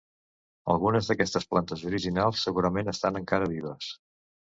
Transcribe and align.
Algunes 0.75 1.09
d'aquestes 1.09 1.45
plantes 1.51 1.83
originals 1.89 2.45
segurament 2.47 2.89
estan 2.95 3.21
encara 3.21 3.51
vives. 3.53 3.91